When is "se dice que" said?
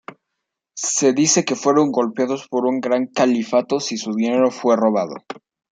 0.75-1.53